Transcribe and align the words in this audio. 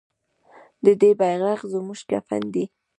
د 0.85 0.87
دې 1.01 1.11
بیرغ 1.19 1.59
زموږ 1.73 1.99
کفن 2.09 2.43
دی؟ 2.53 2.65